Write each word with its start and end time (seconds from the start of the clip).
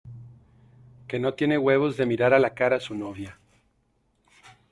que 1.07 1.19
no 1.19 1.35
tiene 1.35 1.59
huevos 1.59 1.95
de 1.95 2.07
mirar 2.07 2.33
a 2.33 2.39
la 2.39 2.55
cara 2.55 2.77
a 2.77 2.79
su 2.79 2.95
novia 2.95 3.39